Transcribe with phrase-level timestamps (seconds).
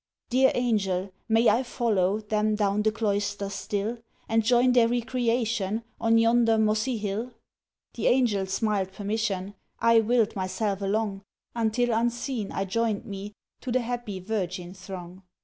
[0.31, 1.11] "Dear Angel!
[1.29, 6.97] may I follow Them, down the Cloister still, And join their recreation, On yonder mossy
[6.97, 7.33] hill?"
[7.93, 11.21] The Angel smiled permission; I willed myself along,
[11.53, 15.21] Until unseen, I joined me To th' happy, Virgin throng.